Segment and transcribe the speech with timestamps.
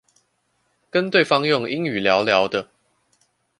[0.89, 2.69] 跟對方用英語聊聊的